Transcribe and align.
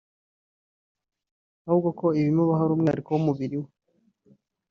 ahubwo 1.65 1.89
ko 1.99 2.05
ibimubaho 2.19 2.61
ari 2.63 2.73
umwihariko 2.75 3.09
w’ 3.11 3.19
umubiri 3.21 3.55
we 3.61 3.69